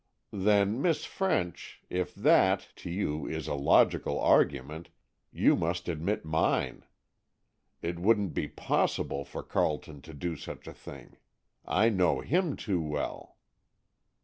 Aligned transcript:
"Then, 0.33 0.81
Miss 0.81 1.05
French, 1.05 1.79
if 1.87 2.15
that, 2.15 2.69
to 2.77 2.89
you, 2.89 3.27
is 3.27 3.47
a 3.47 3.53
logical 3.53 4.19
argument, 4.19 4.89
you 5.31 5.55
must 5.55 5.87
admit 5.87 6.25
mine. 6.25 6.85
It 7.83 7.99
wouldn't 7.99 8.33
be 8.33 8.47
possible 8.47 9.23
for 9.23 9.43
Carleton 9.43 10.01
to 10.01 10.13
do 10.15 10.35
such 10.35 10.65
a 10.67 10.73
thing! 10.73 11.17
I 11.65 11.89
know 11.89 12.19
him 12.21 12.55
too 12.55 12.81
well!" 12.81 13.37